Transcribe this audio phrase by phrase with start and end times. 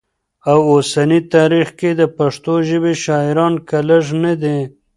[0.51, 4.59] او اوسني تاریخ کي د پښتو ژبې شاعران که لږ نه دي